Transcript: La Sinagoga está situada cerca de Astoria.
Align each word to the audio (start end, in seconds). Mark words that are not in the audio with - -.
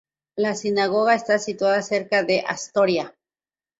La 0.35 0.55
Sinagoga 0.55 1.13
está 1.13 1.37
situada 1.37 1.83
cerca 1.83 2.23
de 2.23 2.39
Astoria. 2.47 3.13